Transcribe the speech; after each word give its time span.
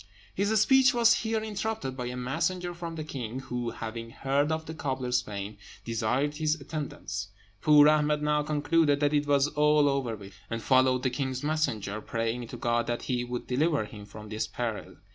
His 0.33 0.59
speech 0.59 0.95
was 0.95 1.13
here 1.13 1.41
interrupted 1.43 1.95
by 1.95 2.07
a 2.07 2.15
messenger 2.17 2.73
from 2.73 2.95
the 2.95 3.03
king, 3.03 3.39
who, 3.41 3.69
having 3.69 4.09
heard 4.09 4.51
of 4.51 4.65
the 4.65 4.73
cobbler's 4.73 5.21
fame, 5.21 5.57
desired 5.85 6.37
his 6.37 6.55
attendance. 6.59 7.27
Poor 7.61 7.87
Ahmed 7.87 8.23
now 8.23 8.41
concluded 8.41 8.99
that 8.99 9.13
it 9.13 9.27
was 9.27 9.47
all 9.49 9.87
over 9.87 10.15
with 10.15 10.33
him, 10.37 10.43
and 10.49 10.63
followed 10.63 11.03
the 11.03 11.11
king's 11.11 11.43
messenger, 11.43 12.01
praying 12.01 12.47
to 12.47 12.57
God 12.57 12.87
that 12.87 13.03
he 13.03 13.23
would 13.23 13.45
deliver 13.45 13.85
him 13.85 14.05
from 14.07 14.29
this 14.29 14.47
peril. 14.47 14.95